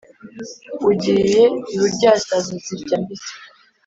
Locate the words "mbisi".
3.01-3.33